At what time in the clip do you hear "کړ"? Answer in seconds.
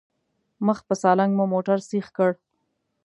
2.17-2.31